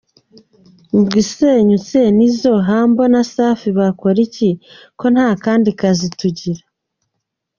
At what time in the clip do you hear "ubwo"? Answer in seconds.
0.97-1.15